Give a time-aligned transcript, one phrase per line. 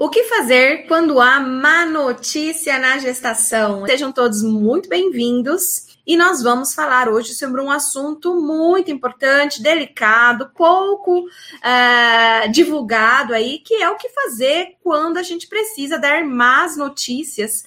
[0.00, 3.84] O que fazer quando há má notícia na gestação?
[3.84, 10.52] Sejam todos muito bem-vindos e nós vamos falar hoje sobre um assunto muito importante, delicado,
[10.54, 16.76] pouco uh, divulgado aí, que é o que fazer quando a gente precisa dar más
[16.76, 17.64] notícias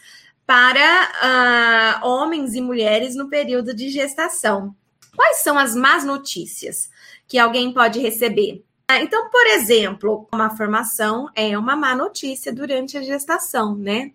[0.48, 4.74] para uh, homens e mulheres no período de gestação.
[5.18, 6.90] Quais são as más notícias
[7.28, 8.64] que alguém pode receber?
[8.92, 14.12] Ah, então, por exemplo, uma formação é uma má notícia durante a gestação, né?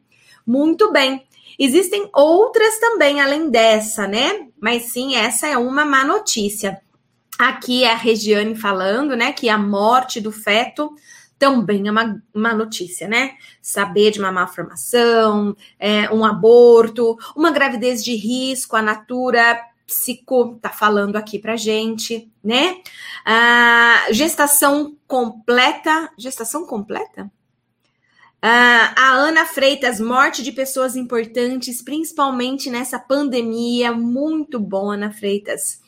[0.46, 1.26] Muito bem.
[1.58, 4.48] Existem outras também além dessa, né?
[4.60, 6.78] Mas sim, essa é uma má notícia.
[7.38, 10.94] Aqui é a Regiane falando, né, que a morte do feto
[11.38, 13.32] também é uma, uma notícia, né?
[13.62, 20.70] Saber de uma malformação, é, um aborto, uma gravidez de risco, a Natura Psico tá
[20.70, 22.80] falando aqui pra gente, né?
[23.24, 26.10] Ah, gestação completa.
[26.18, 27.30] Gestação completa?
[28.42, 33.92] Ah, a Ana Freitas, morte de pessoas importantes, principalmente nessa pandemia.
[33.92, 35.80] Muito bom, Ana Freitas.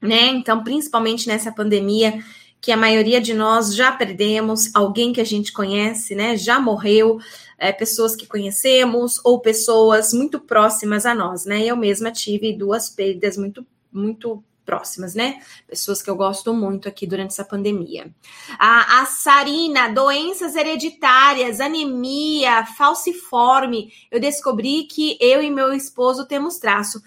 [0.00, 0.26] Né?
[0.28, 2.22] Então, principalmente nessa pandemia,
[2.64, 6.34] que a maioria de nós já perdemos alguém que a gente conhece, né?
[6.34, 7.18] Já morreu
[7.58, 11.62] é, pessoas que conhecemos ou pessoas muito próximas a nós, né?
[11.62, 15.40] Eu mesma tive duas perdas muito, muito próximas, né?
[15.66, 18.12] Pessoas que eu gosto muito aqui durante essa pandemia.
[18.58, 23.92] A, a Sarina, doenças hereditárias, anemia, falciforme.
[24.10, 27.00] Eu descobri que eu e meu esposo temos traço.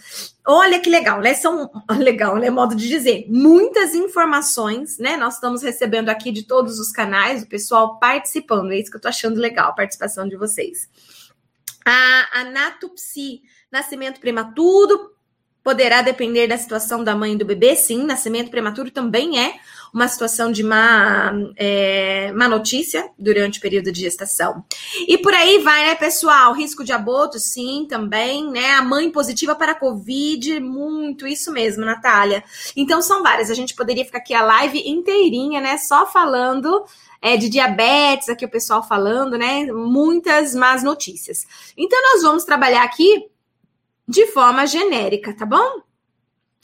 [0.46, 1.34] Olha que legal, né?
[1.34, 2.50] São legal, né?
[2.50, 5.18] Modo de dizer, muitas informações, né?
[5.18, 8.72] Nós estamos recebendo aqui de todos os canais, o pessoal participando.
[8.72, 10.88] É isso que eu tô achando legal, a participação de vocês.
[11.86, 13.42] A anatopsi,
[13.72, 15.17] nascimento prematuro,
[15.68, 18.06] Poderá depender da situação da mãe e do bebê, sim.
[18.06, 19.56] Nascimento prematuro também é
[19.94, 24.64] uma situação de má, é, má notícia durante o período de gestação.
[25.06, 26.54] E por aí vai, né, pessoal?
[26.54, 28.76] Risco de aborto, sim, também, né?
[28.76, 32.46] A mãe positiva para a Covid, muito, isso mesmo, Natália.
[32.74, 33.50] Então são várias.
[33.50, 35.78] A gente poderia ficar aqui a live inteirinha, né?
[35.78, 36.86] Só falando.
[37.20, 39.66] É, de diabetes, aqui o pessoal falando, né?
[39.66, 41.46] Muitas más notícias.
[41.76, 43.28] Então, nós vamos trabalhar aqui
[44.08, 45.82] de forma genérica, tá bom?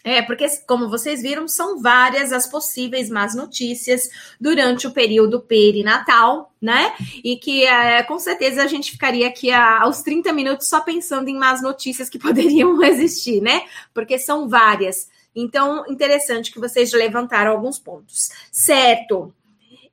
[0.03, 4.09] É, porque, como vocês viram, são várias as possíveis más notícias
[4.39, 6.93] durante o período perinatal, né?
[7.23, 11.29] E que é, com certeza a gente ficaria aqui a, aos 30 minutos só pensando
[11.29, 13.63] em más notícias que poderiam existir, né?
[13.93, 15.07] Porque são várias.
[15.33, 18.29] Então, interessante que vocês levantaram alguns pontos.
[18.51, 19.33] Certo.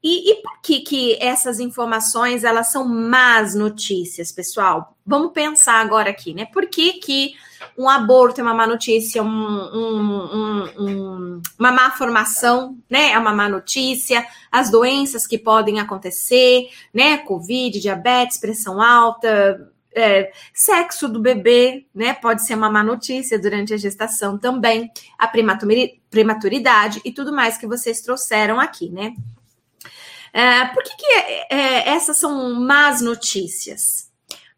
[0.03, 4.97] E, e, por que, que essas informações elas são más notícias, pessoal?
[5.05, 6.47] Vamos pensar agora aqui, né?
[6.47, 7.35] Por que, que
[7.77, 13.11] um aborto é uma má notícia, um, um, um, uma má formação, né?
[13.11, 17.19] É uma má notícia, as doenças que podem acontecer, né?
[17.19, 22.15] Covid, diabetes, pressão alta, é, sexo do bebê, né?
[22.15, 27.67] Pode ser uma má notícia durante a gestação também, a prematuridade e tudo mais que
[27.67, 29.15] vocês trouxeram aqui, né?
[30.33, 34.11] É, por que, que é, é, essas são más notícias?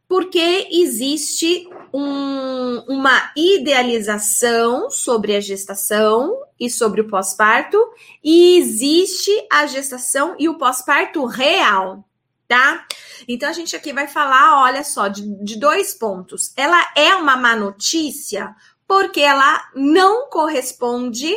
[0.06, 7.78] Porque existe um, uma idealização sobre a gestação e sobre o pós-parto,
[8.22, 12.04] e existe a gestação e o pós-parto real,
[12.46, 12.86] tá?
[13.26, 16.52] Então a gente aqui vai falar, olha só, de, de dois pontos.
[16.56, 18.54] Ela é uma má notícia
[18.86, 21.34] porque ela não corresponde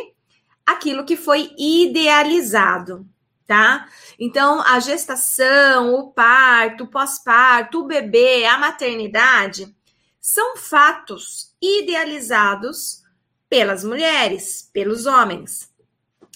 [0.66, 3.08] àquilo que foi idealizado
[3.48, 3.88] tá?
[4.20, 9.74] Então, a gestação, o parto, o pós-parto, o bebê, a maternidade
[10.20, 13.04] são fatos idealizados
[13.50, 15.72] pelas mulheres, pelos homens.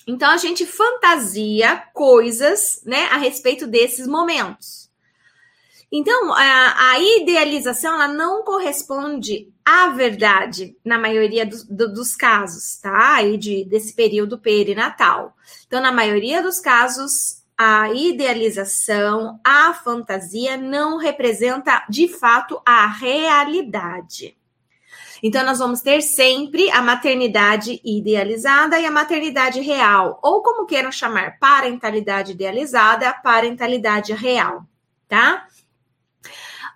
[0.07, 4.88] Então, a gente fantasia coisas, né, a respeito desses momentos.
[5.91, 12.77] Então, a, a idealização, ela não corresponde à verdade, na maioria do, do, dos casos,
[12.79, 13.15] tá?
[13.15, 15.33] Aí de, desse período perinatal.
[15.65, 24.37] Então, na maioria dos casos, a idealização, a fantasia não representa de fato a realidade.
[25.21, 30.91] Então, nós vamos ter sempre a maternidade idealizada e a maternidade real, ou como queiram
[30.91, 34.63] chamar, parentalidade idealizada, parentalidade real,
[35.07, 35.45] tá?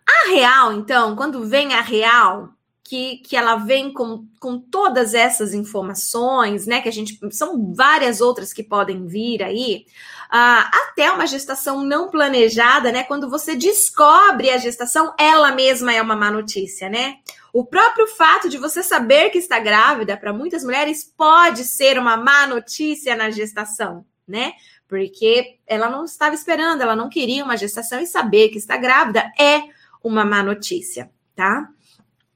[0.08, 2.54] A real, então, quando vem a real,
[2.84, 6.82] que, que ela vem com, com todas essas informações, né?
[6.82, 7.18] Que a gente.
[7.32, 9.86] São várias outras que podem vir aí.
[10.26, 13.04] Uh, até uma gestação não planejada, né?
[13.04, 17.18] Quando você descobre a gestação, ela mesma é uma má notícia, né?
[17.54, 22.18] O próprio fato de você saber que está grávida, para muitas mulheres, pode ser uma
[22.18, 24.54] má notícia na gestação, né?
[24.94, 29.32] porque ela não estava esperando, ela não queria uma gestação e saber que está grávida
[29.40, 29.64] é
[30.04, 31.70] uma má notícia, tá?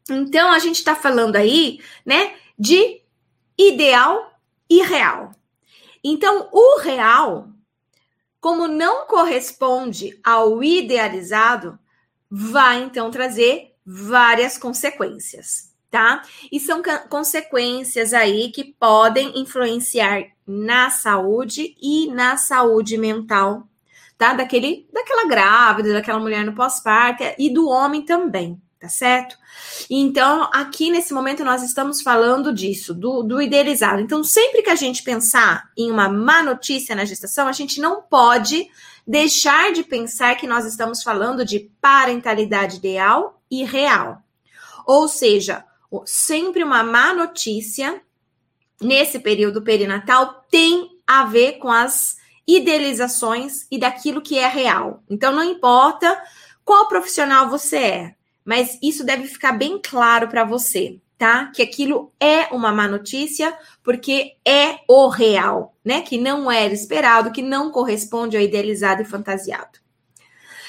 [0.10, 3.02] Então a gente está falando aí, né, de
[3.58, 4.32] ideal
[4.70, 5.32] e real.
[6.04, 7.50] Então o real,
[8.40, 11.78] como não corresponde ao idealizado,
[12.30, 16.22] vai então trazer várias consequências, tá?
[16.52, 23.68] E são consequências aí que podem influenciar na saúde e na saúde mental,
[24.18, 24.34] tá?
[24.34, 29.38] Daquele, daquela grávida, daquela mulher no pós-parto e do homem também, tá certo?
[29.90, 34.02] Então, aqui nesse momento nós estamos falando disso, do, do idealizado.
[34.02, 38.02] Então, sempre que a gente pensar em uma má notícia na gestação, a gente não
[38.02, 38.68] pode
[39.06, 44.22] deixar de pensar que nós estamos falando de parentalidade ideal e real.
[44.86, 45.64] Ou seja,
[46.06, 48.02] sempre uma má notícia
[48.82, 52.17] nesse período perinatal tem a ver com as
[52.48, 55.04] idealizações e daquilo que é real.
[55.10, 56.22] Então, não importa
[56.64, 58.16] qual profissional você é,
[58.46, 61.52] mas isso deve ficar bem claro para você, tá?
[61.54, 66.02] Que aquilo é uma má notícia porque é o real, né?
[66.02, 69.80] Que não era esperado, que não corresponde ao idealizado e fantasiado.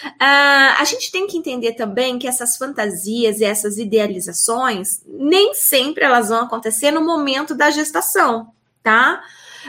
[0.05, 6.05] Uh, a gente tem que entender também que essas fantasias e essas idealizações nem sempre
[6.05, 8.53] elas vão acontecer no momento da gestação,
[8.83, 9.21] tá?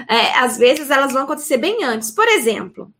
[0.07, 2.11] É, às vezes elas vão acontecer bem antes.
[2.11, 2.91] Por exemplo,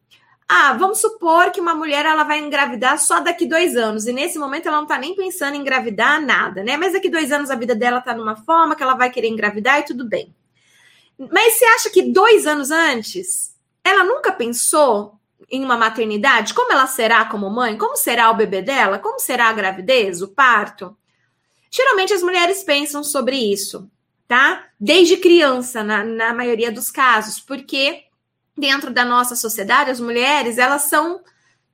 [0.47, 4.39] ah, vamos supor que uma mulher ela vai engravidar só daqui dois anos, e nesse
[4.39, 6.75] momento ela não tá nem pensando em engravidar nada, né?
[6.75, 9.80] Mas daqui dois anos a vida dela tá numa forma que ela vai querer engravidar
[9.80, 10.33] e tudo bem.
[11.31, 15.19] Mas você acha que dois anos antes ela nunca pensou
[15.51, 16.53] em uma maternidade?
[16.53, 17.77] Como ela será como mãe?
[17.77, 18.97] Como será o bebê dela?
[18.97, 20.97] Como será a gravidez, o parto?
[21.69, 23.88] Geralmente as mulheres pensam sobre isso,
[24.30, 24.68] tá?
[24.80, 28.04] Desde criança, na, na maioria dos casos, porque
[28.56, 31.22] dentro da nossa sociedade, as mulheres, elas são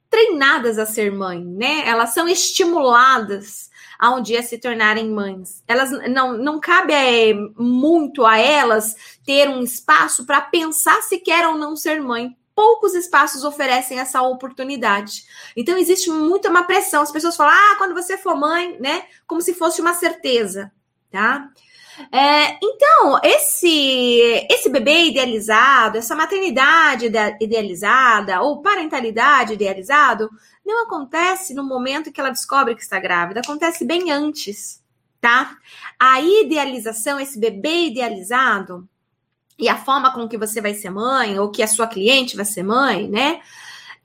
[0.10, 1.84] treinadas a ser mãe, né?
[1.86, 3.70] Elas são estimuladas
[4.00, 5.64] a um dia se tornarem mães.
[5.68, 11.46] Elas não, não cabe é, muito a elas ter um espaço para pensar se quer
[11.48, 12.38] ou não ser mãe.
[12.56, 15.26] Poucos espaços oferecem essa oportunidade.
[15.58, 17.02] Então existe muito uma pressão.
[17.02, 19.04] As pessoas falam: "Ah, quando você for mãe", né?
[19.28, 20.72] Como se fosse uma certeza,
[21.12, 21.50] tá?
[22.12, 30.30] É, então, esse, esse bebê idealizado, essa maternidade idealizada ou parentalidade idealizado,
[30.66, 34.84] não acontece no momento que ela descobre que está grávida, acontece bem antes,
[35.22, 35.58] tá?
[36.00, 38.88] A idealização, esse bebê idealizado,
[39.58, 42.46] e a forma com que você vai ser mãe, ou que a sua cliente vai
[42.46, 43.40] ser mãe, né?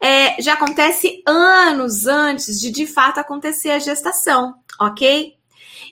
[0.00, 5.36] É, já acontece anos antes de de fato acontecer a gestação, ok?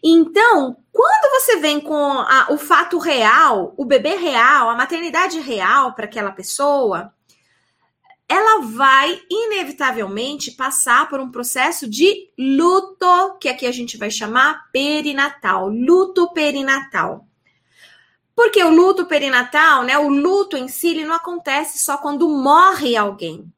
[0.02, 5.94] Então, quando você vem com a, o fato real, o bebê real, a maternidade real
[5.94, 7.12] para aquela pessoa,
[8.28, 14.70] ela vai inevitavelmente passar por um processo de luto, que aqui a gente vai chamar
[14.70, 17.26] perinatal, luto perinatal.
[18.36, 22.96] Porque o luto perinatal, né, o luto em si, ele não acontece só quando morre
[22.96, 23.50] alguém.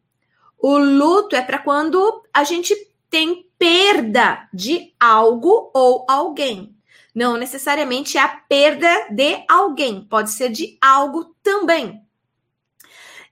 [0.56, 2.74] O luto é para quando a gente
[3.10, 6.74] tem perda de algo ou alguém.
[7.14, 12.00] Não necessariamente é a perda de alguém, pode ser de algo também.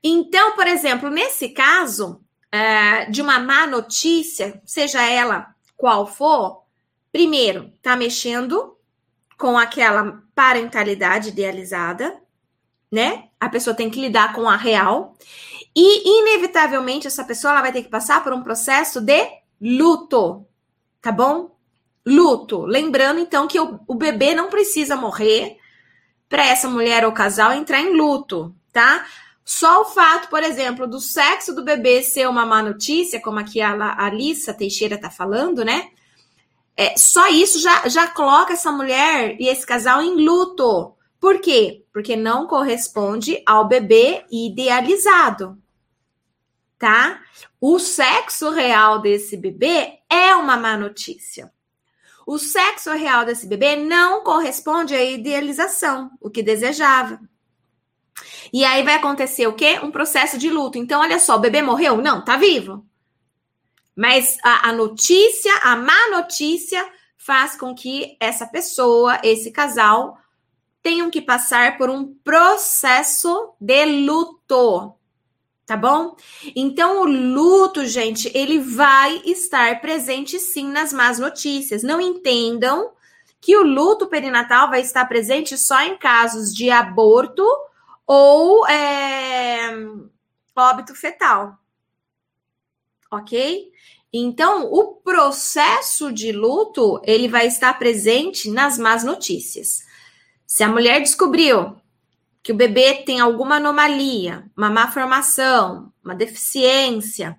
[0.03, 2.21] Então, por exemplo, nesse caso
[2.51, 6.65] é, de uma má notícia, seja ela qual for,
[7.13, 8.77] primeiro, tá mexendo
[9.39, 12.21] com aquela parentalidade idealizada,
[12.91, 13.29] né?
[13.39, 15.17] A pessoa tem que lidar com a real.
[15.75, 20.47] E, inevitavelmente, essa pessoa ela vai ter que passar por um processo de luto,
[21.01, 21.57] tá bom?
[22.07, 22.65] Luto.
[22.65, 25.57] Lembrando, então, que o, o bebê não precisa morrer
[26.29, 29.07] para essa mulher ou casal entrar em luto, tá?
[29.45, 33.61] Só o fato, por exemplo, do sexo do bebê ser uma má notícia, como aqui
[33.61, 35.89] a Alissa Teixeira tá falando, né?
[36.77, 40.95] É, só isso já, já coloca essa mulher e esse casal em luto.
[41.19, 41.83] Por quê?
[41.93, 45.59] Porque não corresponde ao bebê idealizado
[46.79, 47.21] tá?
[47.61, 51.53] O sexo real desse bebê é uma má notícia.
[52.27, 57.21] O sexo real desse bebê não corresponde à idealização, o que desejava.
[58.53, 59.81] E aí vai acontecer o quê?
[59.83, 60.79] Um processo de luto.
[60.79, 61.97] Então, olha só, o bebê morreu?
[61.99, 62.87] Não, tá vivo.
[63.97, 70.19] Mas a, a notícia, a má notícia, faz com que essa pessoa, esse casal,
[70.83, 74.98] tenham que passar por um processo de luto
[75.69, 76.17] tá bom?
[76.57, 81.83] Então, o luto, gente, ele vai estar presente sim nas más notícias.
[81.83, 82.93] Não entendam
[83.39, 87.45] que o luto perinatal vai estar presente só em casos de aborto
[88.07, 89.71] ou, é,
[90.57, 91.59] óbito fetal.
[93.11, 93.71] Ok?
[94.11, 99.85] Então, o processo de luto, ele vai estar presente nas más notícias.
[100.47, 101.77] Se a mulher descobriu
[102.43, 107.39] que o bebê tem alguma anomalia, uma má formação, uma deficiência,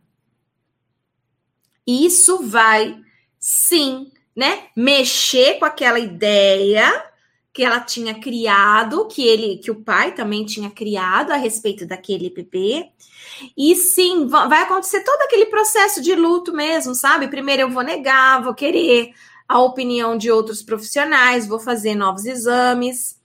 [1.88, 3.00] isso vai
[3.40, 7.10] sim, né, mexer com aquela ideia
[7.52, 12.30] que ela tinha criado, que ele, que o pai também tinha criado a respeito daquele
[12.30, 12.90] bebê.
[13.58, 17.28] E sim, vai acontecer todo aquele processo de luto mesmo, sabe?
[17.28, 19.12] Primeiro eu vou negar, vou querer
[19.48, 23.19] a opinião de outros profissionais, vou fazer novos exames.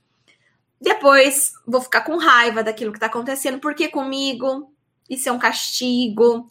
[0.84, 4.70] Depois vou ficar com raiva daquilo que está acontecendo, porque comigo
[5.08, 6.46] isso é um castigo.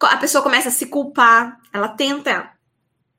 [0.00, 2.50] A pessoa começa a se culpar, ela tenta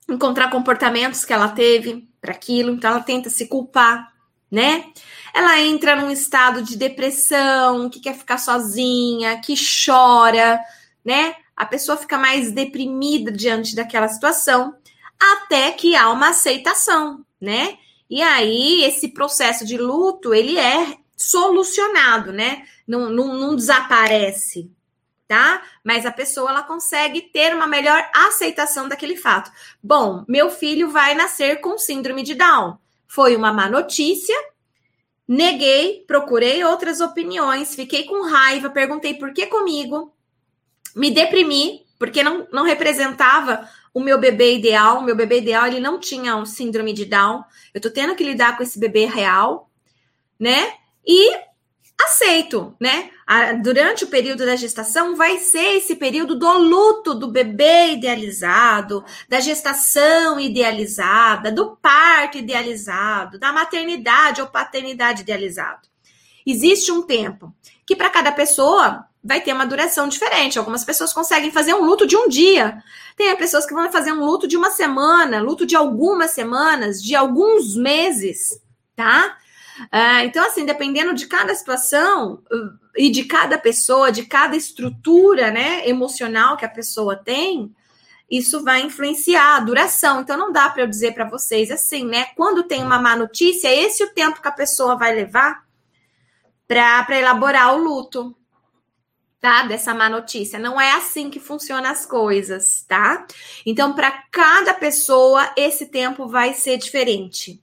[0.09, 4.11] encontrar comportamentos que ela teve para aquilo, então ela tenta se culpar,
[4.51, 4.91] né?
[5.33, 10.59] Ela entra num estado de depressão, que quer ficar sozinha, que chora,
[11.05, 11.33] né?
[11.55, 14.75] A pessoa fica mais deprimida diante daquela situação,
[15.17, 17.77] até que há uma aceitação, né?
[18.11, 22.65] E aí esse processo de luto ele é solucionado, né?
[22.85, 24.69] Não, não, não desaparece,
[25.29, 25.63] tá?
[25.81, 29.49] Mas a pessoa ela consegue ter uma melhor aceitação daquele fato.
[29.81, 32.77] Bom, meu filho vai nascer com síndrome de Down.
[33.07, 34.35] Foi uma má notícia.
[35.25, 40.13] Neguei, procurei outras opiniões, fiquei com raiva, perguntei por que comigo,
[40.93, 44.99] me deprimi, porque não, não representava o meu bebê ideal.
[44.99, 47.43] O meu bebê ideal ele não tinha um síndrome de Down.
[47.73, 49.69] Eu tô tendo que lidar com esse bebê real,
[50.39, 50.73] né?
[51.05, 51.39] E
[51.99, 53.11] aceito, né?
[53.63, 59.39] Durante o período da gestação, vai ser esse período do luto do bebê idealizado, da
[59.39, 65.87] gestação idealizada, do parto idealizado, da maternidade ou paternidade idealizado.
[66.45, 67.53] Existe um tempo
[67.85, 70.57] que, para cada pessoa, vai ter uma duração diferente.
[70.57, 72.81] Algumas pessoas conseguem fazer um luto de um dia.
[73.15, 77.15] Tem pessoas que vão fazer um luto de uma semana, luto de algumas semanas, de
[77.15, 78.59] alguns meses,
[78.95, 79.37] tá?
[79.81, 82.43] Uh, então, assim, dependendo de cada situação
[82.95, 87.73] e de cada pessoa, de cada estrutura né, emocional que a pessoa tem,
[88.29, 90.21] isso vai influenciar a duração.
[90.21, 92.27] Então, não dá para eu dizer para vocês assim, né?
[92.35, 95.63] Quando tem uma má notícia, é esse o tempo que a pessoa vai levar
[96.67, 98.33] para elaborar o luto,
[99.41, 99.63] tá?
[99.63, 100.59] Dessa má notícia.
[100.59, 103.25] Não é assim que funcionam as coisas, tá?
[103.65, 107.59] Então, para cada pessoa, esse tempo vai ser diferente.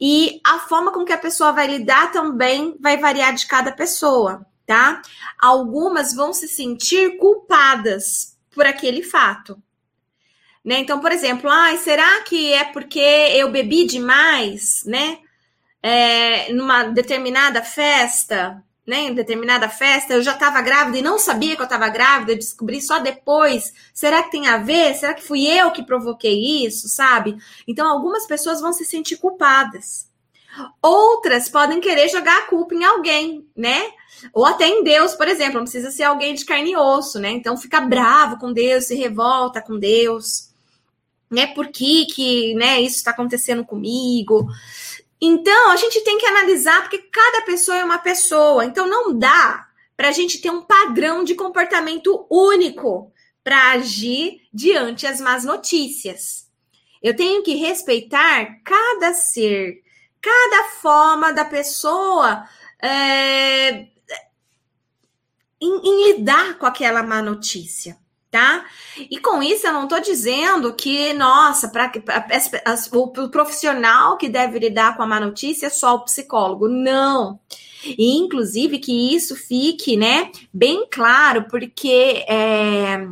[0.00, 4.44] E a forma com que a pessoa vai lidar também vai variar de cada pessoa,
[4.66, 5.02] tá?
[5.38, 9.62] Algumas vão se sentir culpadas por aquele fato.
[10.64, 10.78] Né?
[10.78, 15.18] Então, por exemplo, ah, será que é porque eu bebi demais, né?
[15.82, 21.56] É, numa determinada festa, né, em determinada festa, eu já estava grávida e não sabia
[21.56, 23.72] que eu estava grávida, eu descobri só depois.
[23.92, 24.94] Será que tem a ver?
[24.94, 27.36] Será que fui eu que provoquei isso, sabe?
[27.66, 30.06] Então, algumas pessoas vão se sentir culpadas.
[30.80, 33.90] Outras podem querer jogar a culpa em alguém, né?
[34.32, 37.30] Ou até em Deus, por exemplo, não precisa ser alguém de carne e osso, né?
[37.30, 40.50] Então fica bravo com Deus, se revolta com Deus,
[41.30, 41.48] né?
[41.48, 44.46] Por que, que né, isso está acontecendo comigo?
[45.26, 48.62] Então, a gente tem que analisar, porque cada pessoa é uma pessoa.
[48.62, 49.66] Então, não dá
[49.96, 53.10] para a gente ter um padrão de comportamento único
[53.42, 56.46] para agir diante as más notícias.
[57.02, 59.82] Eu tenho que respeitar cada ser,
[60.20, 62.46] cada forma da pessoa
[62.82, 63.86] é,
[65.58, 67.96] em, em lidar com aquela má notícia
[68.34, 68.66] tá?
[68.98, 71.92] E com isso eu não estou dizendo que, nossa, para
[72.96, 76.66] o profissional que deve lidar com a má notícia é só o psicólogo.
[76.66, 77.38] Não.
[77.84, 83.06] E, inclusive, que isso fique, né, bem claro, porque é,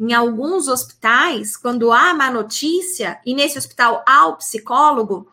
[0.00, 5.30] em alguns hospitais, quando há má notícia, e nesse hospital há o psicólogo,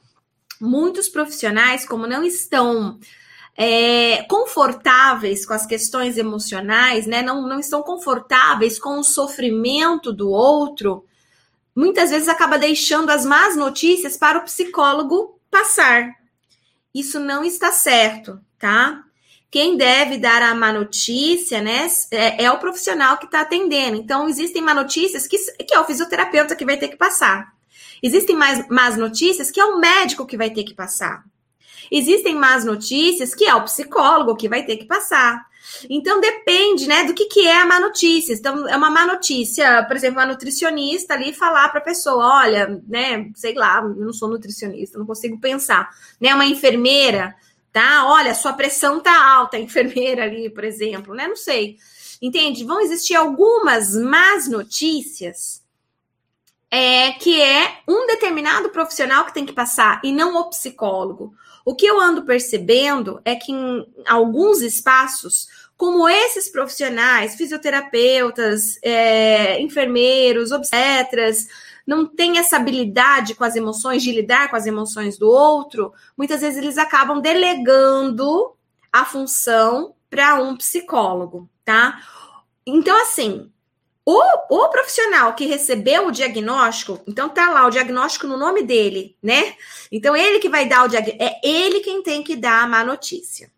[0.60, 3.00] muitos profissionais, como não estão
[3.61, 7.21] é, confortáveis com as questões emocionais, né?
[7.21, 11.03] Não, não estão confortáveis com o sofrimento do outro,
[11.75, 16.09] muitas vezes acaba deixando as más notícias para o psicólogo passar.
[16.95, 19.03] Isso não está certo, tá?
[19.51, 23.97] Quem deve dar a má notícia, né, é, é o profissional que está atendendo.
[23.97, 27.51] Então, existem má notícias que, que é o fisioterapeuta que vai ter que passar.
[28.01, 31.25] Existem mais más notícias que é o médico que vai ter que passar.
[31.91, 35.48] Existem más notícias que é o psicólogo que vai ter que passar.
[35.89, 38.34] Então depende, né, do que, que é a má notícia.
[38.34, 42.81] Então, é uma má notícia, por exemplo, uma nutricionista ali falar para a pessoa, olha,
[42.88, 47.36] né, sei lá, eu não sou nutricionista, não consigo pensar, né, uma enfermeira,
[47.72, 48.05] tá?
[48.08, 51.27] Olha, sua pressão tá alta, a enfermeira ali, por exemplo, né?
[51.27, 51.77] Não sei.
[52.22, 52.65] entende?
[52.65, 55.63] Vão existir algumas más notícias
[56.72, 61.34] é, que é um determinado profissional que tem que passar e não o psicólogo.
[61.65, 65.47] O que eu ando percebendo é que em alguns espaços,
[65.77, 71.47] como esses profissionais, fisioterapeutas, é, enfermeiros, obstetras,
[71.85, 76.41] não têm essa habilidade com as emoções, de lidar com as emoções do outro, muitas
[76.41, 78.53] vezes eles acabam delegando
[78.91, 81.99] a função para um psicólogo, tá?
[82.65, 83.51] Então, assim,
[84.06, 89.15] o, o profissional que recebeu o diagnóstico, então tá lá o diagnóstico no nome dele,
[89.22, 89.56] né?
[89.91, 92.84] Então ele que vai dar o diagnóstico, é ele quem tem que dar a má
[92.84, 93.51] notícia.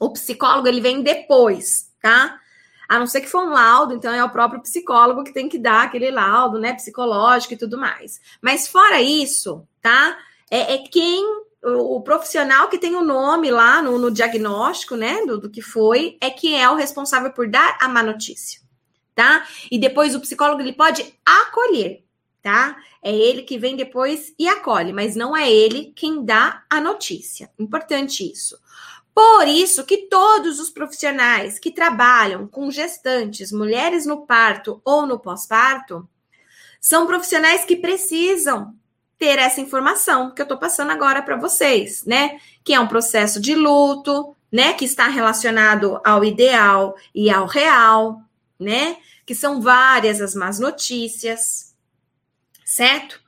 [0.00, 2.40] O psicólogo ele vem depois, tá?
[2.88, 5.58] A não ser que for um laudo, então é o próprio psicólogo que tem que
[5.58, 8.20] dar aquele laudo, né, psicológico e tudo mais.
[8.40, 10.16] Mas fora isso, tá?
[10.50, 11.24] É, é quem
[11.62, 15.60] o, o, profissional que tem o nome lá no, no diagnóstico, né, do, do que
[15.60, 18.66] foi, é que é o responsável por dar a má notícia
[19.18, 19.44] tá?
[19.68, 22.04] E depois o psicólogo ele pode acolher,
[22.40, 22.76] tá?
[23.02, 27.50] É ele que vem depois e acolhe, mas não é ele quem dá a notícia.
[27.58, 28.56] Importante isso.
[29.12, 35.18] Por isso que todos os profissionais que trabalham com gestantes, mulheres no parto ou no
[35.18, 36.08] pós-parto,
[36.80, 38.72] são profissionais que precisam
[39.18, 42.38] ter essa informação que eu estou passando agora para vocês, né?
[42.62, 44.74] Que é um processo de luto, né?
[44.74, 48.22] Que está relacionado ao ideal e ao real,
[48.58, 48.98] né?
[49.24, 51.74] Que são várias as más notícias,
[52.64, 53.20] certo?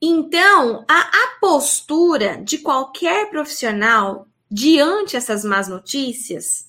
[0.00, 6.68] Então, a, a postura de qualquer profissional diante essas más notícias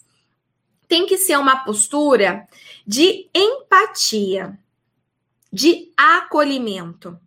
[0.88, 2.48] tem que ser uma postura
[2.86, 4.58] de empatia,
[5.52, 7.20] de acolhimento.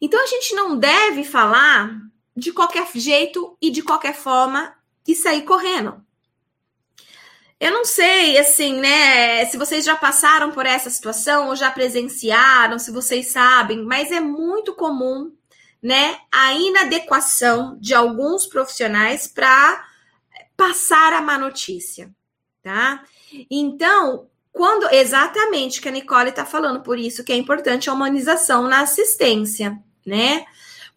[0.00, 2.00] Então, a gente não deve falar
[2.36, 4.74] de qualquer jeito e de qualquer forma
[5.06, 6.03] e sair correndo.
[7.60, 12.78] Eu não sei, assim, né, se vocês já passaram por essa situação ou já presenciaram,
[12.78, 15.32] se vocês sabem, mas é muito comum,
[15.82, 19.86] né, a inadequação de alguns profissionais para
[20.56, 22.10] passar a má notícia,
[22.62, 23.04] tá?
[23.50, 28.68] Então, quando exatamente que a Nicole está falando, por isso que é importante a humanização
[28.68, 30.44] na assistência, né?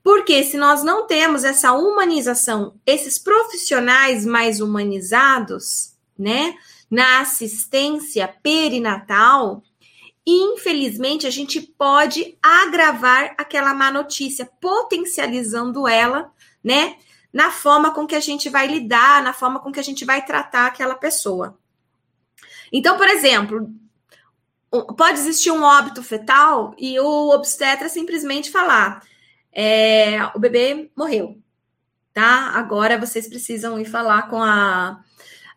[0.04, 6.56] Porque se nós não temos essa humanização, esses profissionais mais humanizados, né?
[6.90, 9.62] Na assistência perinatal,
[10.26, 16.32] infelizmente a gente pode agravar aquela má notícia, potencializando ela,
[16.64, 16.98] né?
[17.32, 20.26] Na forma com que a gente vai lidar, na forma com que a gente vai
[20.26, 21.58] tratar aquela pessoa.
[22.72, 23.70] Então, por exemplo,
[24.98, 29.02] pode existir um óbito fetal e o obstetra simplesmente falar:
[29.52, 31.42] é, o bebê morreu,
[32.14, 32.52] tá?
[32.56, 35.04] Agora vocês precisam ir falar com a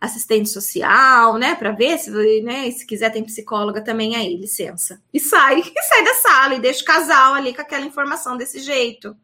[0.01, 2.11] assistente social, né, para ver se,
[2.41, 5.01] né, se quiser tem psicóloga também aí, licença.
[5.13, 8.61] E sai, e sai da sala e deixa o casal ali com aquela informação desse
[8.61, 9.15] jeito,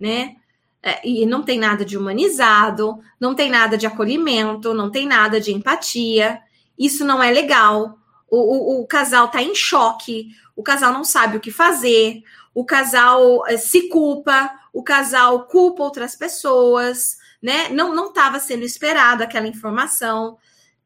[0.00, 0.36] né?
[0.82, 5.40] É, e não tem nada de humanizado, não tem nada de acolhimento, não tem nada
[5.40, 6.40] de empatia.
[6.76, 7.98] Isso não é legal.
[8.28, 12.64] O, o, o casal tá em choque, o casal não sabe o que fazer, o
[12.64, 17.68] casal é, se culpa, o casal culpa outras pessoas né?
[17.70, 20.38] Não não estava sendo esperado aquela informação.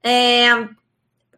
[0.02, 0.68] É,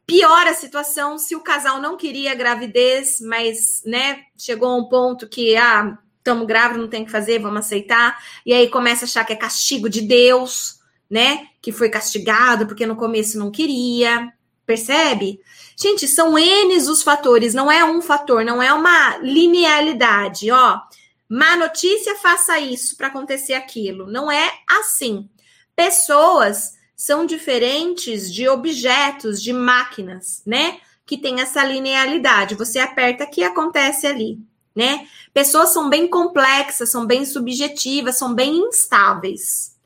[0.06, 5.28] piora a situação se o casal não queria gravidez, mas, né, chegou a um ponto
[5.28, 8.22] que, ah, estamos grávidos, não tem que fazer, vamos aceitar.
[8.44, 10.78] E aí começa a achar que é castigo de Deus,
[11.10, 11.48] né?
[11.60, 14.32] Que foi castigado porque no começo não queria.
[14.66, 15.40] Percebe?
[15.76, 20.80] Gente, são N os fatores, não é um fator, não é uma linearidade, ó.
[21.28, 24.06] Má notícia, faça isso para acontecer aquilo.
[24.06, 25.28] Não é assim.
[25.76, 30.80] Pessoas são diferentes de objetos, de máquinas, né?
[31.04, 32.54] Que tem essa linearidade.
[32.54, 34.38] Você aperta aqui acontece ali,
[34.74, 35.06] né?
[35.32, 39.76] Pessoas são bem complexas, são bem subjetivas, são bem instáveis.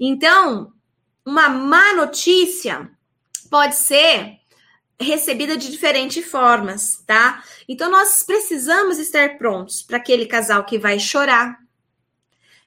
[0.00, 0.72] Então,
[1.24, 2.90] uma má notícia
[3.50, 4.38] pode ser
[5.00, 7.42] recebida de diferentes formas, tá?
[7.68, 11.58] Então nós precisamos estar prontos para aquele casal que vai chorar.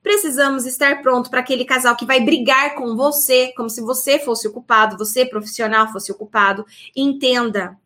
[0.02, 4.48] Precisamos estar prontos para aquele casal que vai brigar com você, como se você fosse
[4.48, 6.66] o culpado, você profissional fosse o culpado.
[6.96, 7.78] Entenda,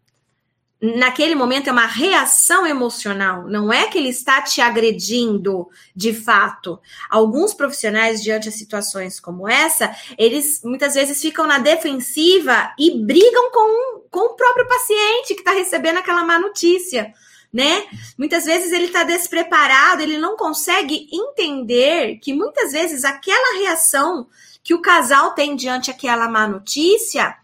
[0.84, 6.78] naquele momento é uma reação emocional, não é que ele está te agredindo de fato.
[7.10, 13.50] Alguns profissionais, diante de situações como essa, eles muitas vezes ficam na defensiva e brigam
[13.50, 17.14] com, com o próprio paciente que está recebendo aquela má notícia.
[17.52, 17.86] Né?
[18.18, 24.28] Muitas vezes ele está despreparado, ele não consegue entender que muitas vezes aquela reação
[24.62, 27.38] que o casal tem diante aquela má notícia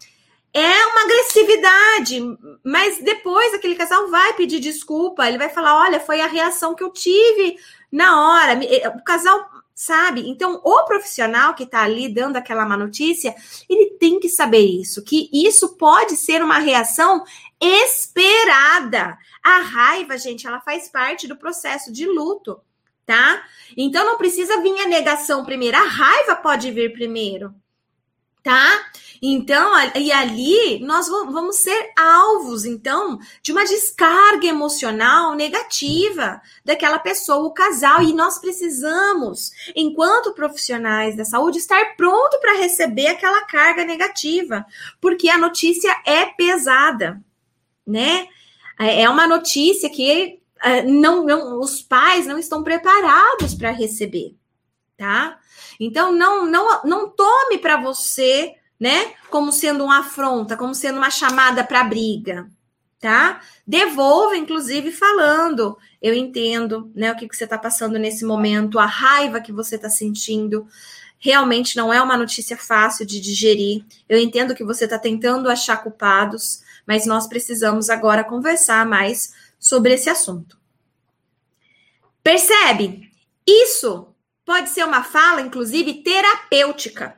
[0.52, 2.20] é uma agressividade,
[2.64, 6.82] mas depois aquele casal vai pedir desculpa, ele vai falar: olha, foi a reação que
[6.82, 7.56] eu tive
[7.90, 8.64] na hora.
[8.64, 9.48] Eh, o casal
[9.80, 10.28] sabe?
[10.28, 13.34] Então, o profissional que está ali dando aquela má notícia,
[13.66, 17.24] ele tem que saber isso, que isso pode ser uma reação
[17.58, 19.16] esperada.
[19.42, 22.60] A raiva, gente, ela faz parte do processo de luto,
[23.06, 23.42] tá?
[23.74, 27.54] Então, não precisa vir a negação primeiro, a raiva pode vir primeiro
[28.42, 28.90] tá?
[29.22, 37.44] Então, e ali nós vamos ser alvos, então, de uma descarga emocional negativa daquela pessoa,
[37.46, 43.84] o casal, e nós precisamos, enquanto profissionais da saúde, estar pronto para receber aquela carga
[43.84, 44.64] negativa,
[45.00, 47.20] porque a notícia é pesada,
[47.86, 48.26] né?
[48.78, 54.34] É, é uma notícia que é, não, não os pais não estão preparados para receber,
[54.96, 55.38] tá?
[55.80, 61.10] Então, não, não, não tome para você, né, como sendo uma afronta, como sendo uma
[61.10, 62.50] chamada para briga,
[63.00, 63.40] tá?
[63.66, 65.78] Devolva, inclusive, falando.
[66.02, 69.76] Eu entendo, né, o que, que você está passando nesse momento, a raiva que você
[69.76, 70.68] está sentindo.
[71.18, 73.82] Realmente não é uma notícia fácil de digerir.
[74.06, 79.94] Eu entendo que você está tentando achar culpados, mas nós precisamos agora conversar mais sobre
[79.94, 80.58] esse assunto.
[82.22, 83.10] Percebe?
[83.46, 84.09] Isso
[84.50, 87.16] Pode ser uma fala, inclusive, terapêutica.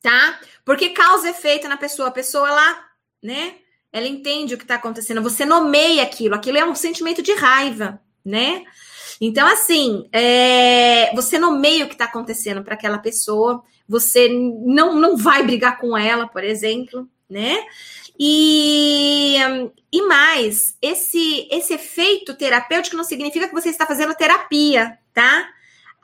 [0.00, 0.38] Tá?
[0.64, 2.06] Porque causa efeito na pessoa.
[2.06, 2.84] A pessoa lá,
[3.20, 3.56] né?
[3.92, 5.20] Ela entende o que está acontecendo.
[5.20, 6.36] Você nomeia aquilo.
[6.36, 8.64] Aquilo é um sentimento de raiva, né?
[9.20, 13.64] Então, assim, é, você nomeia o que está acontecendo para aquela pessoa.
[13.88, 17.66] Você não, não vai brigar com ela, por exemplo, né?
[18.16, 19.38] E,
[19.90, 25.48] e mais, esse, esse efeito terapêutico não significa que você está fazendo terapia, tá?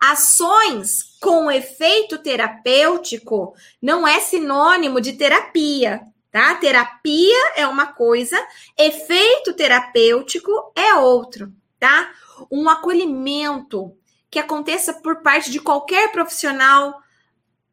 [0.05, 6.57] Ações com efeito terapêutico não é sinônimo de terapia, tá?
[6.57, 8.37] Terapia é uma coisa,
[8.77, 12.11] efeito terapêutico é outro, tá?
[12.51, 13.97] Um acolhimento
[14.29, 17.01] que aconteça por parte de qualquer profissional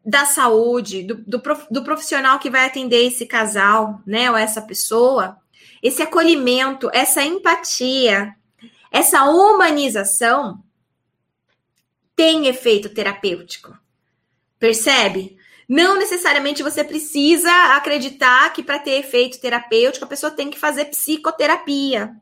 [0.05, 5.35] da saúde, do, do, do, profissional que vai atender esse casal, né, ou essa pessoa,
[5.81, 8.35] esse acolhimento, essa empatia,
[8.91, 10.63] essa humanização
[12.19, 13.79] tem efeito terapêutico.
[14.59, 15.37] Percebe?
[15.69, 20.83] Não necessariamente você precisa acreditar que para ter efeito terapêutico a pessoa tem que fazer
[20.83, 22.13] psicoterapia,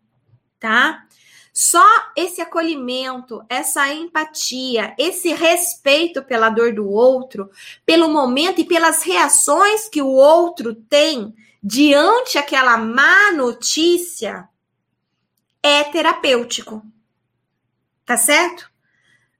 [0.59, 1.03] tá?
[1.51, 1.83] Só
[2.15, 7.49] esse acolhimento, essa empatia, esse respeito pela dor do outro,
[7.83, 11.33] pelo momento e pelas reações que o outro tem
[11.63, 14.47] diante aquela má notícia
[15.63, 16.85] é terapêutico.
[18.05, 18.76] Tá certo?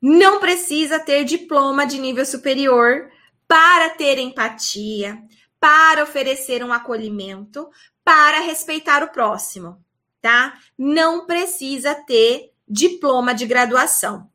[0.02, 3.10] Não precisa ter diploma de nível superior
[3.48, 5.22] para ter empatia,
[5.60, 7.70] para oferecer um acolhimento,
[8.04, 9.84] para respeitar o próximo,
[10.22, 10.54] tá?
[10.78, 14.30] Não precisa ter diploma de graduação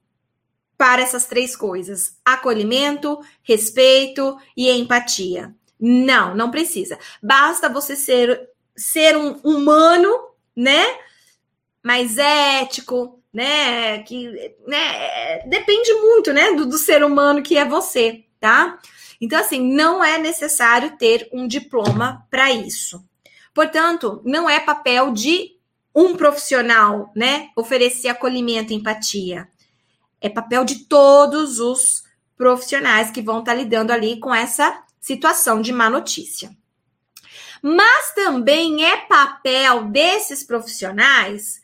[0.76, 5.54] para essas três coisas: acolhimento, respeito e empatia.
[5.78, 6.98] Não, não precisa.
[7.22, 10.10] Basta você ser ser um humano,
[10.56, 10.84] né?
[11.82, 14.02] Mais ético, né?
[14.02, 18.78] Que né, depende muito, né, do, do ser humano que é você, tá?
[19.20, 23.02] Então, assim, não é necessário ter um diploma para isso.
[23.54, 25.52] Portanto, não é papel de
[25.94, 29.48] um profissional, né, oferecer acolhimento e empatia.
[30.20, 32.02] É papel de todos os
[32.36, 36.50] profissionais que vão estar tá lidando ali com essa situação de má notícia.
[37.62, 41.61] Mas também é papel desses profissionais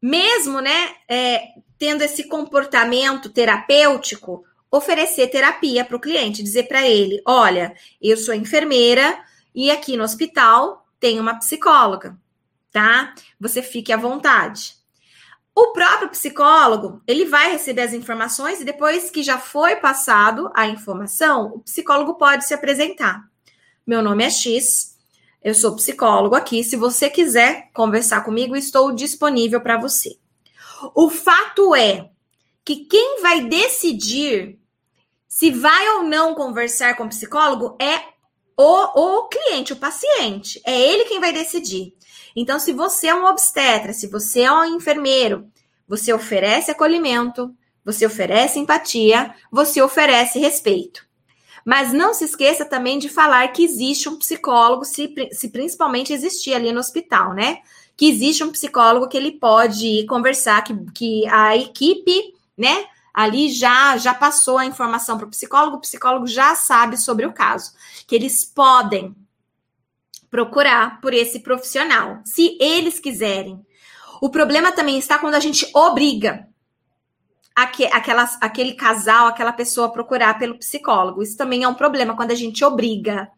[0.00, 7.20] mesmo, né, é, tendo esse comportamento terapêutico, oferecer terapia para o cliente, dizer para ele:
[7.26, 9.18] olha, eu sou enfermeira
[9.54, 12.16] e aqui no hospital tem uma psicóloga,
[12.70, 13.14] tá?
[13.40, 14.78] Você fique à vontade.
[15.54, 20.66] O próprio psicólogo, ele vai receber as informações e depois que já foi passado a
[20.66, 23.28] informação, o psicólogo pode se apresentar.
[23.86, 24.89] Meu nome é X,
[25.42, 26.62] eu sou psicólogo aqui.
[26.62, 30.18] Se você quiser conversar comigo, estou disponível para você.
[30.94, 32.10] O fato é
[32.64, 34.58] que quem vai decidir
[35.28, 38.00] se vai ou não conversar com o psicólogo é
[38.56, 40.60] o, o cliente, o paciente.
[40.66, 41.94] É ele quem vai decidir.
[42.36, 45.50] Então, se você é um obstetra, se você é um enfermeiro,
[45.88, 51.09] você oferece acolhimento, você oferece empatia, você oferece respeito.
[51.64, 56.54] Mas não se esqueça também de falar que existe um psicólogo, se, se principalmente existir
[56.54, 57.58] ali no hospital, né?
[57.96, 62.86] Que existe um psicólogo que ele pode conversar, que, que a equipe, né?
[63.12, 67.32] Ali já já passou a informação para o psicólogo, o psicólogo já sabe sobre o
[67.32, 67.72] caso,
[68.06, 69.14] que eles podem
[70.30, 73.60] procurar por esse profissional, se eles quiserem.
[74.22, 76.46] O problema também está quando a gente obriga
[77.54, 81.22] aquela, aquele casal, aquela pessoa procurar pelo psicólogo.
[81.22, 83.30] Isso também é um problema quando a gente obriga.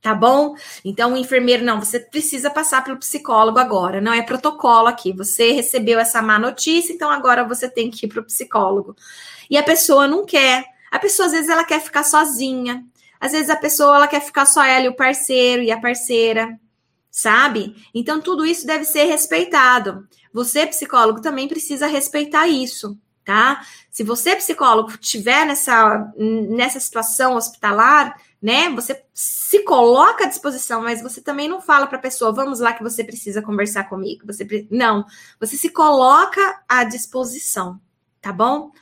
[0.00, 0.54] Tá bom?
[0.84, 5.12] Então, o enfermeiro, não, você precisa passar pelo psicólogo agora, não é protocolo aqui.
[5.12, 8.94] Você recebeu essa má notícia, então agora você tem que ir para o psicólogo.
[9.50, 10.64] E a pessoa não quer.
[10.90, 12.84] A pessoa, às vezes, ela quer ficar sozinha.
[13.20, 16.58] Às vezes, a pessoa, ela quer ficar só ela e o parceiro e a parceira,
[17.10, 17.74] sabe?
[17.92, 20.06] Então, tudo isso deve ser respeitado.
[20.32, 22.96] Você, psicólogo, também precisa respeitar isso,
[23.28, 23.60] tá?
[23.90, 28.70] Se você, psicólogo, estiver nessa, nessa situação hospitalar, né?
[28.70, 32.72] Você se coloca à disposição, mas você também não fala para a pessoa, vamos lá
[32.72, 34.24] que você precisa conversar comigo.
[34.24, 35.04] Você não,
[35.38, 37.78] você se coloca à disposição,
[38.22, 38.72] tá bom?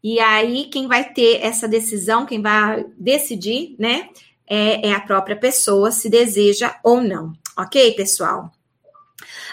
[0.00, 4.10] E aí quem vai ter essa decisão, quem vai decidir, né?
[4.46, 8.52] É, é a própria pessoa se deseja ou não, ok, pessoal?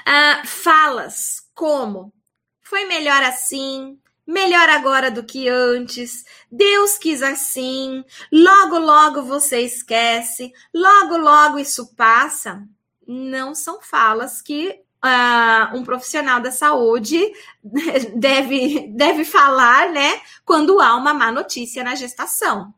[0.05, 2.13] Ah, falas como
[2.61, 6.25] foi melhor assim, melhor agora do que antes.
[6.51, 8.03] Deus quis assim.
[8.31, 10.51] Logo, logo você esquece.
[10.73, 12.63] Logo, logo isso passa.
[13.07, 14.69] Não são falas que
[15.03, 17.19] uh, um profissional da saúde
[18.15, 20.21] deve, deve falar, né?
[20.43, 22.73] Quando há uma má notícia na gestação,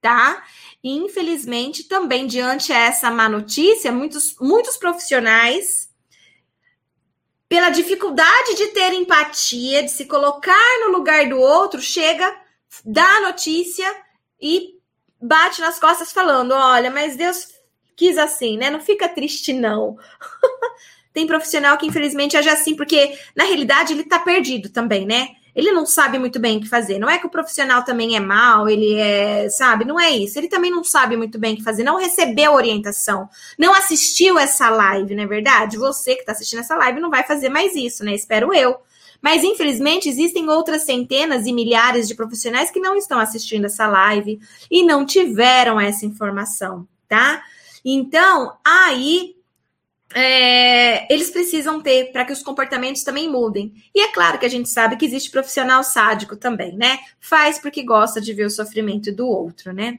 [0.00, 0.42] tá?
[0.84, 5.83] infelizmente, também diante essa má notícia, muitos, muitos profissionais
[7.54, 12.34] pela dificuldade de ter empatia, de se colocar no lugar do outro, chega,
[12.84, 13.86] dá a notícia
[14.42, 14.70] e
[15.22, 17.46] bate nas costas falando: olha, mas Deus
[17.96, 18.70] quis assim, né?
[18.70, 19.96] Não fica triste, não.
[21.14, 25.28] Tem profissional que infelizmente age assim, porque na realidade ele tá perdido também, né?
[25.54, 26.98] Ele não sabe muito bem o que fazer.
[26.98, 29.84] Não é que o profissional também é mal, ele é, sabe?
[29.84, 30.38] Não é isso.
[30.38, 34.68] Ele também não sabe muito bem o que fazer, não recebeu orientação, não assistiu essa
[34.68, 35.78] live, não é verdade?
[35.78, 38.14] Você que está assistindo essa live não vai fazer mais isso, né?
[38.14, 38.76] Espero eu.
[39.22, 44.38] Mas infelizmente existem outras centenas e milhares de profissionais que não estão assistindo essa live
[44.70, 47.42] e não tiveram essa informação, tá?
[47.84, 49.34] Então, aí
[50.14, 53.74] é, eles precisam ter para que os comportamentos também mudem.
[53.92, 57.00] E é claro que a gente sabe que existe profissional sádico também, né?
[57.20, 59.98] Faz porque gosta de ver o sofrimento do outro, né?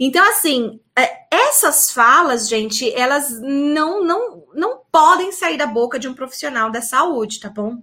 [0.00, 6.08] Então, assim, é, essas falas, gente, elas não, não, não podem sair da boca de
[6.08, 7.80] um profissional da saúde, tá bom?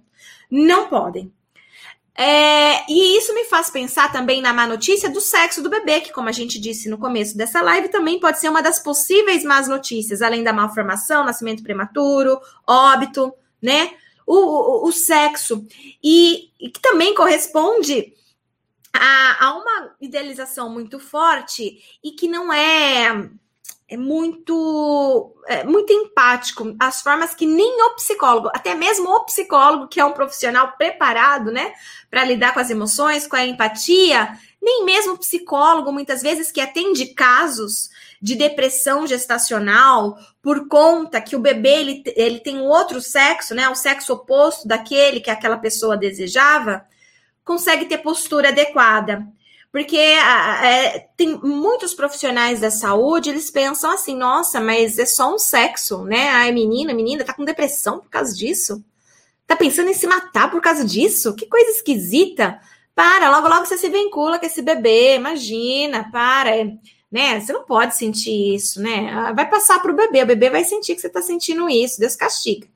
[0.50, 1.32] Não podem.
[2.22, 6.12] É, e isso me faz pensar também na má notícia do sexo do bebê, que,
[6.12, 9.66] como a gente disse no começo dessa live, também pode ser uma das possíveis más
[9.66, 13.94] notícias, além da malformação, nascimento prematuro, óbito, né?
[14.26, 15.66] O, o, o sexo.
[16.04, 18.12] E, e, que também corresponde
[18.92, 23.30] a, a uma idealização muito forte e que não é
[23.90, 29.88] é muito é muito empático, as formas que nem o psicólogo, até mesmo o psicólogo,
[29.88, 31.72] que é um profissional preparado, né,
[32.08, 34.28] para lidar com as emoções, com a empatia,
[34.62, 37.90] nem mesmo o psicólogo, muitas vezes, que atende casos
[38.22, 43.68] de depressão gestacional por conta que o bebê ele, ele tem um outro sexo, né,
[43.68, 46.86] o sexo oposto daquele que aquela pessoa desejava,
[47.44, 49.26] consegue ter postura adequada.
[49.72, 55.38] Porque é, tem muitos profissionais da saúde, eles pensam assim, nossa, mas é só um
[55.38, 56.28] sexo, né?
[56.30, 58.84] Ai, menina, menina, tá com depressão por causa disso?
[59.46, 61.34] Tá pensando em se matar por causa disso?
[61.36, 62.60] Que coisa esquisita.
[62.94, 66.50] Para, logo, logo você se vincula com esse bebê, imagina, para.
[67.10, 67.40] Né?
[67.40, 69.32] Você não pode sentir isso, né?
[69.34, 72.16] Vai passar para o bebê, o bebê vai sentir que você está sentindo isso, Deus
[72.16, 72.66] castiga.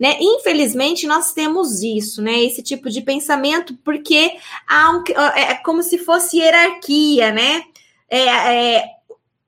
[0.00, 0.16] Né?
[0.18, 2.42] Infelizmente, nós temos isso, né?
[2.42, 4.34] Esse tipo de pensamento, porque
[4.66, 5.04] há um,
[5.36, 7.64] é, é como se fosse hierarquia, né?
[8.08, 8.84] É, é,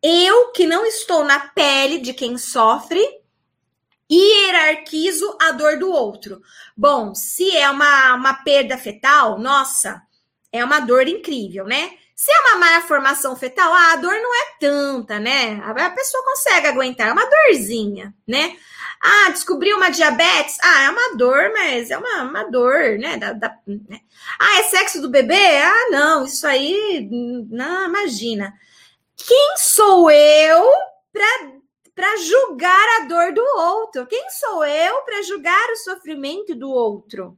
[0.02, 3.00] eu que não estou na pele de quem sofre
[4.10, 6.42] hierarquizo a dor do outro.
[6.76, 10.02] Bom, se é uma, uma perda fetal, nossa,
[10.52, 11.92] é uma dor incrível, né?
[12.22, 15.60] Se é uma má formação fetal, ah, a dor não é tanta, né?
[15.64, 18.56] A pessoa consegue aguentar, é uma dorzinha, né?
[19.02, 20.56] Ah, descobriu uma diabetes?
[20.62, 23.16] Ah, é uma dor, mas é uma, uma dor, né?
[23.16, 24.02] Da, da, né?
[24.38, 25.34] Ah, é sexo do bebê?
[25.34, 27.08] Ah, não, isso aí,
[27.50, 28.54] não, imagina.
[29.16, 30.70] Quem sou eu
[31.92, 34.06] para julgar a dor do outro?
[34.06, 37.36] Quem sou eu para julgar o sofrimento do outro?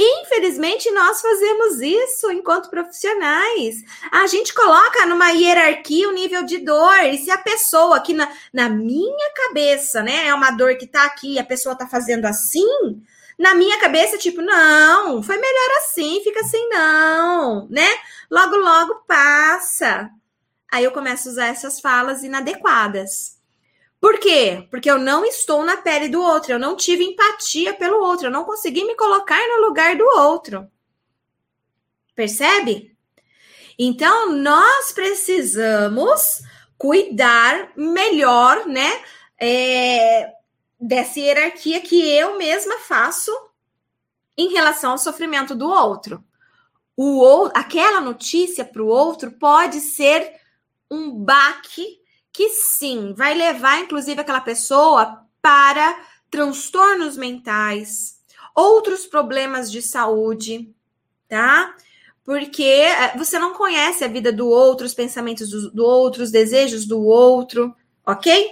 [0.00, 3.82] Infelizmente, nós fazemos isso enquanto profissionais.
[4.12, 7.00] A gente coloca numa hierarquia o nível de dor.
[7.04, 11.04] E se a pessoa aqui na, na minha cabeça, né, é uma dor que tá
[11.04, 13.02] aqui, a pessoa tá fazendo assim,
[13.36, 17.88] na minha cabeça, tipo, não, foi melhor assim, fica assim, não, né?
[18.30, 20.10] Logo, logo passa.
[20.70, 23.37] Aí eu começo a usar essas falas inadequadas.
[24.00, 24.66] Por quê?
[24.70, 28.30] Porque eu não estou na pele do outro, eu não tive empatia pelo outro, eu
[28.30, 30.70] não consegui me colocar no lugar do outro.
[32.14, 32.96] Percebe?
[33.78, 36.42] Então, nós precisamos
[36.76, 39.02] cuidar melhor, né?
[39.40, 40.32] É,
[40.80, 43.32] dessa hierarquia que eu mesma faço
[44.36, 46.24] em relação ao sofrimento do outro.
[46.96, 50.40] O, ou, aquela notícia para o outro pode ser
[50.90, 52.00] um baque
[52.32, 55.98] que sim vai levar, inclusive, aquela pessoa para
[56.30, 58.18] transtornos mentais,
[58.54, 60.72] outros problemas de saúde,
[61.28, 61.74] tá?
[62.24, 66.30] Porque é, você não conhece a vida do outro, os pensamentos do, do outro, os
[66.30, 67.74] desejos do outro,
[68.06, 68.50] ok?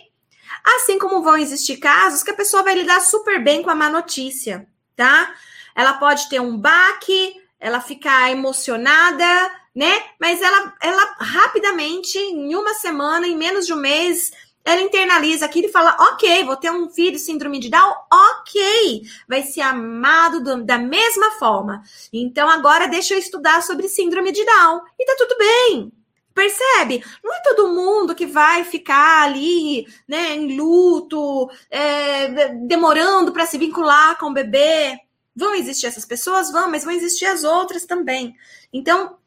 [0.64, 3.90] Assim como vão existir casos que a pessoa vai lidar super bem com a má
[3.90, 5.34] notícia, tá?
[5.74, 10.02] Ela pode ter um baque, ela ficar emocionada, né?
[10.20, 14.32] Mas ela, ela rapidamente, em uma semana, em menos de um mês,
[14.66, 19.42] ela internaliza aquilo e fala: ok, vou ter um filho síndrome de Down, ok, vai
[19.42, 21.82] ser amado do, da mesma forma.
[22.12, 25.92] Então agora deixa eu estudar sobre síndrome de Down e tá tudo bem.
[26.34, 27.02] Percebe?
[27.24, 33.56] Não é todo mundo que vai ficar ali, né, em luto, é, demorando para se
[33.56, 35.00] vincular com o bebê.
[35.36, 36.50] Vão existir essas pessoas?
[36.50, 38.34] Vão, mas vão existir as outras também.
[38.72, 39.18] Então,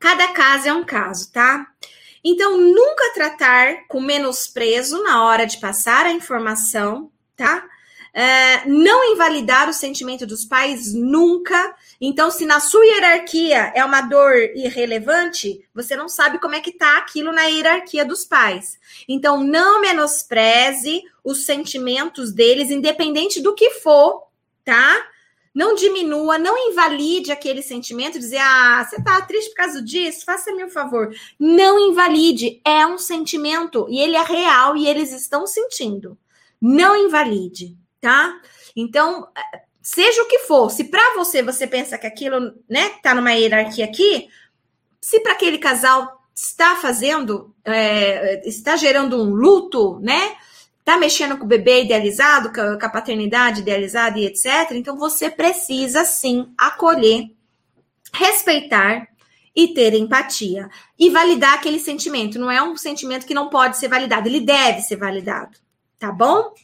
[0.00, 1.68] cada caso é um caso, tá?
[2.24, 7.64] Então, nunca tratar com menosprezo na hora de passar a informação, tá?
[8.12, 11.76] É, não invalidar o sentimento dos pais nunca.
[12.00, 16.72] Então, se na sua hierarquia é uma dor irrelevante, você não sabe como é que
[16.72, 18.78] tá aquilo na hierarquia dos pais.
[19.06, 24.24] Então, não menospreze os sentimentos deles, independente do que for,
[24.64, 25.06] tá?
[25.56, 30.62] Não diminua, não invalide aquele sentimento, dizer, ah, você tá triste por causa disso, faça-me
[30.64, 31.12] um favor.
[31.40, 36.16] Não invalide, é um sentimento e ele é real e eles estão sentindo.
[36.60, 38.40] Não invalide tá?
[38.76, 39.26] Então,
[39.82, 43.84] seja o que for, se para você você pensa que aquilo, né, tá numa hierarquia
[43.84, 44.28] aqui,
[45.00, 50.36] se para aquele casal está fazendo, é, está gerando um luto, né?
[50.86, 54.70] Tá mexendo com o bebê idealizado, com a, paternidade idealizada e etc.
[54.70, 57.28] Então você precisa sim acolher,
[58.14, 59.08] respeitar
[59.52, 62.38] e ter empatia e validar aquele sentimento.
[62.38, 65.58] Não é um sentimento que não pode ser validado, ele deve ser validado,
[65.98, 66.54] tá bom?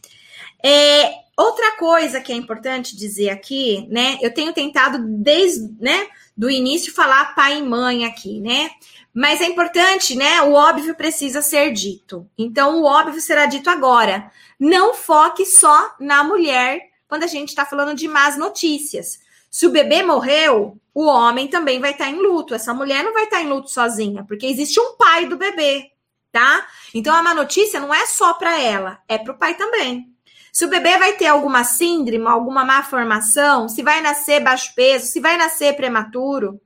[0.65, 4.19] É, Outra coisa que é importante dizer aqui, né?
[4.21, 6.07] Eu tenho tentado desde, né,
[6.37, 8.71] do início falar pai e mãe aqui, né?
[9.15, 10.41] Mas é importante, né?
[10.43, 12.27] O óbvio precisa ser dito.
[12.37, 14.31] Então, o óbvio será dito agora.
[14.59, 19.21] Não foque só na mulher quando a gente está falando de más notícias.
[19.51, 22.55] Se o bebê morreu, o homem também vai estar tá em luto.
[22.55, 25.91] Essa mulher não vai estar tá em luto sozinha, porque existe um pai do bebê,
[26.33, 26.67] tá?
[26.95, 30.11] Então, a má notícia não é só para ela, é para o pai também.
[30.51, 35.07] Se o bebê vai ter alguma síndrome, alguma má formação, se vai nascer baixo peso,
[35.07, 36.59] se vai nascer prematuro,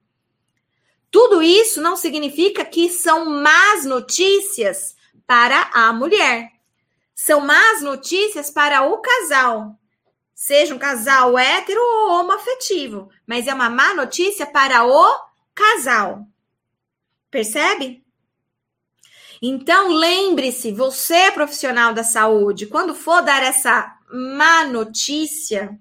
[1.16, 4.94] tudo isso não significa que são más notícias
[5.26, 6.52] para a mulher.
[7.14, 9.80] São más notícias para o casal.
[10.34, 13.08] Seja um casal hétero ou homoafetivo.
[13.26, 15.06] Mas é uma má notícia para o
[15.54, 16.26] casal.
[17.30, 18.04] Percebe?
[19.40, 25.80] Então, lembre-se, você profissional da saúde, quando for dar essa má notícia,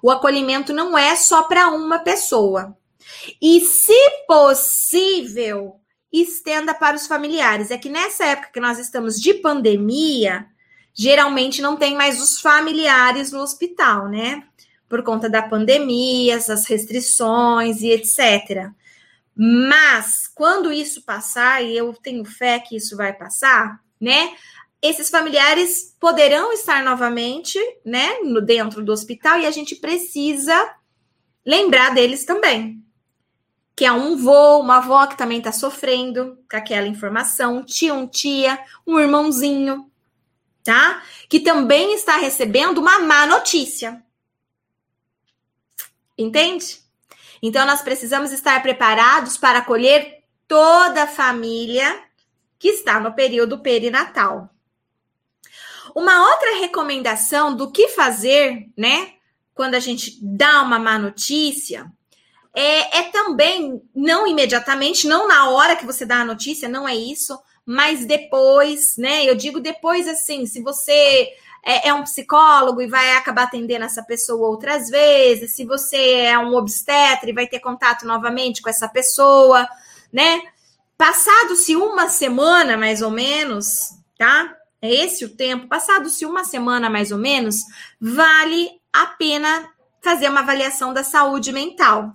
[0.00, 2.78] o acolhimento não é só para uma pessoa.
[3.40, 5.80] E, se possível,
[6.12, 7.70] estenda para os familiares.
[7.70, 10.46] É que nessa época que nós estamos de pandemia,
[10.94, 14.44] geralmente não tem mais os familiares no hospital, né?
[14.88, 18.70] Por conta da pandemia, as restrições e etc.
[19.36, 24.34] Mas quando isso passar, e eu tenho fé que isso vai passar, né?
[24.80, 28.10] Esses familiares poderão estar novamente, né,
[28.44, 30.54] dentro do hospital e a gente precisa
[31.44, 32.80] lembrar deles também.
[33.78, 37.94] Que é um vô, uma avó que também está sofrendo com aquela informação, um tio,
[37.94, 39.88] um tia, um irmãozinho,
[40.64, 41.00] tá?
[41.28, 44.02] Que também está recebendo uma má notícia.
[46.18, 46.80] Entende?
[47.40, 52.02] Então, nós precisamos estar preparados para acolher toda a família
[52.58, 54.50] que está no período perinatal.
[55.94, 59.12] Uma outra recomendação do que fazer, né,
[59.54, 61.88] quando a gente dá uma má notícia,
[62.54, 66.94] é, é, também, não imediatamente, não na hora que você dá a notícia, não é
[66.94, 69.24] isso, mas depois, né?
[69.24, 71.28] Eu digo depois assim, se você
[71.64, 76.38] é, é, um psicólogo e vai acabar atendendo essa pessoa outras vezes, se você é
[76.38, 79.68] um obstetra e vai ter contato novamente com essa pessoa,
[80.12, 80.40] né?
[80.96, 84.58] Passado-se uma semana, mais ou menos, tá?
[84.80, 87.56] é esse o tempo, passado-se uma semana mais ou menos,
[88.00, 89.68] vale a pena
[90.02, 92.12] fazer uma avaliação da saúde mental,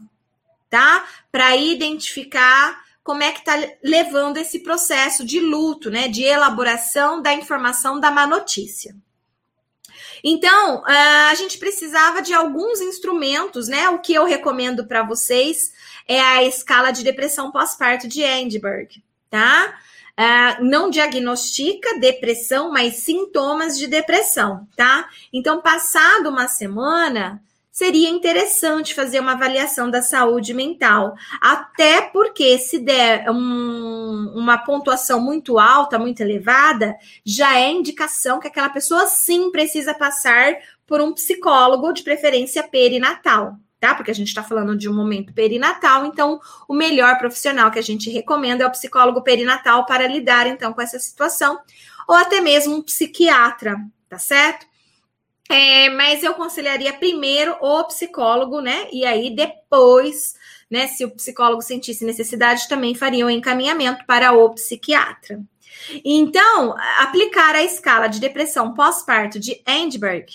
[0.73, 1.07] tá?
[1.31, 3.53] Para identificar como é que está
[3.83, 6.07] levando esse processo de luto, né?
[6.07, 8.95] De elaboração da informação da má notícia.
[10.23, 13.87] Então, a gente precisava de alguns instrumentos, né?
[13.89, 15.71] O que eu recomendo para vocês
[16.07, 18.89] é a escala de depressão pós-parto de Edinburgh,
[19.29, 19.77] tá?
[20.17, 25.07] Uh, não diagnostica depressão, mas sintomas de depressão, tá?
[25.31, 27.43] Então, passado uma semana,
[27.73, 31.15] seria interessante fazer uma avaliação da saúde mental.
[31.41, 36.95] Até porque, se der um, uma pontuação muito alta, muito elevada,
[37.25, 40.55] já é indicação que aquela pessoa sim precisa passar
[40.85, 43.57] por um psicólogo, de preferência perinatal.
[43.79, 43.95] Tá?
[43.95, 47.83] Porque a gente está falando de um momento perinatal, então o melhor profissional que a
[47.83, 51.59] gente recomenda é o psicólogo perinatal para lidar então com essa situação,
[52.07, 53.75] ou até mesmo um psiquiatra,
[54.07, 54.72] tá certo?
[55.53, 58.87] É, mas eu aconselharia primeiro o psicólogo, né?
[58.91, 60.33] E aí depois,
[60.69, 65.39] né, se o psicólogo sentisse necessidade, também faria o um encaminhamento para o psiquiatra.
[66.03, 70.25] Então, aplicar a escala de depressão pós-parto de Endberg,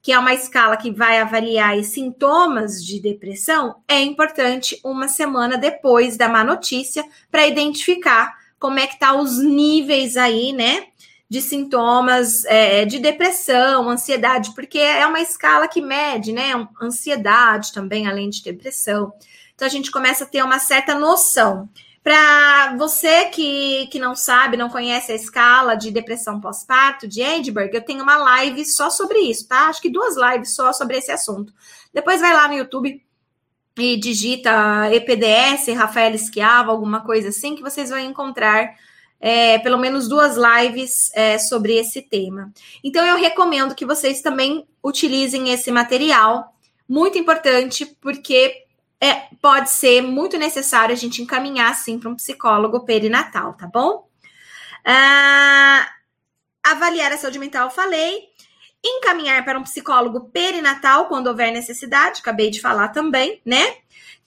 [0.00, 6.16] que é uma escala que vai avaliar sintomas de depressão, é importante uma semana depois
[6.16, 10.89] da má notícia para identificar como é que tá os níveis aí, né,
[11.30, 16.50] de sintomas é, de depressão, ansiedade, porque é uma escala que mede, né?
[16.82, 19.12] Ansiedade também, além de depressão.
[19.54, 21.68] Então a gente começa a ter uma certa noção.
[22.02, 27.72] Para você que, que não sabe, não conhece a escala de depressão pós-parto de Edinburgh,
[27.72, 29.68] eu tenho uma live só sobre isso, tá?
[29.68, 31.52] Acho que duas lives só sobre esse assunto.
[31.94, 33.00] Depois vai lá no YouTube
[33.78, 38.74] e digita EPDS, Rafael Esquiava, alguma coisa assim, que vocês vão encontrar
[39.20, 42.50] é, pelo menos duas lives é, sobre esse tema.
[42.82, 46.54] Então, eu recomendo que vocês também utilizem esse material,
[46.88, 48.64] muito importante, porque
[49.00, 54.08] é, pode ser muito necessário a gente encaminhar, sim, para um psicólogo perinatal, tá bom?
[54.84, 55.88] Ah,
[56.64, 58.30] avaliar a saúde mental, eu falei.
[58.82, 63.76] Encaminhar para um psicólogo perinatal quando houver necessidade, acabei de falar também, né?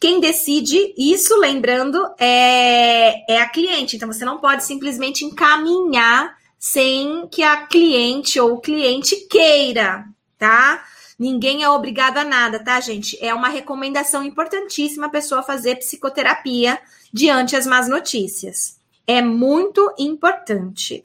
[0.04, 3.96] Quem decide isso, lembrando, é, é a cliente.
[3.96, 10.04] Então, você não pode simplesmente encaminhar sem que a cliente ou o cliente queira,
[10.38, 10.84] tá?
[11.18, 13.18] Ninguém é obrigado a nada, tá, gente?
[13.26, 16.78] É uma recomendação importantíssima a pessoa fazer psicoterapia
[17.14, 18.78] diante as más notícias.
[19.08, 21.02] É muito importante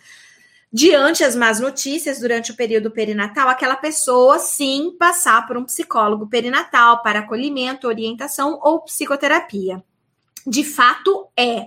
[0.73, 6.29] diante as más notícias durante o período perinatal, aquela pessoa sim passar por um psicólogo
[6.29, 9.83] perinatal para acolhimento, orientação ou psicoterapia.
[10.47, 11.67] De fato é,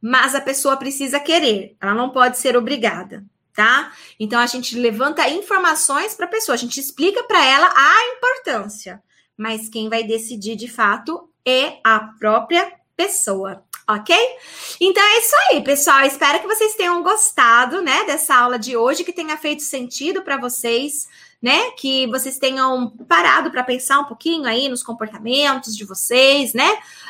[0.00, 3.92] mas a pessoa precisa querer, ela não pode ser obrigada, tá?
[4.18, 9.02] Então a gente levanta informações para a pessoa, a gente explica para ela a importância,
[9.36, 14.14] mas quem vai decidir de fato é a própria pessoa ok?
[14.80, 16.02] Então é isso aí, pessoal.
[16.02, 20.36] Espero que vocês tenham gostado, né, dessa aula de hoje, que tenha feito sentido para
[20.36, 21.08] vocês,
[21.40, 21.70] né?
[21.78, 26.68] Que vocês tenham parado para pensar um pouquinho aí nos comportamentos de vocês, né?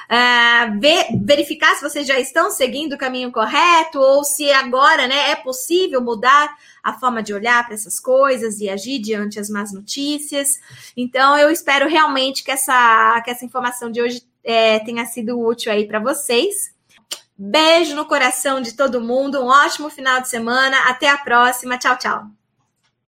[0.09, 5.33] Uh, ver, verificar se vocês já estão seguindo o caminho correto ou se agora, né,
[5.33, 9.72] é possível mudar a forma de olhar para essas coisas e agir diante as más
[9.72, 10.61] notícias.
[10.97, 15.70] Então, eu espero realmente que essa, que essa informação de hoje é, tenha sido útil
[15.70, 16.74] aí para vocês.
[17.36, 21.99] Beijo no coração de todo mundo, um ótimo final de semana, até a próxima, tchau,
[21.99, 22.38] tchau.